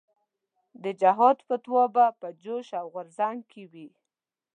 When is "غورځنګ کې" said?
2.93-3.63